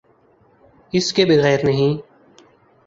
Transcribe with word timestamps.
اس 0.93 1.11
کے 1.13 1.25
بغیر 1.25 1.59
نہیں۔ 1.63 2.01